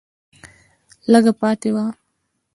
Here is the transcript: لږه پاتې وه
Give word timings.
لږه 1.11 1.33
پاتې 1.39 1.69
وه 1.75 1.85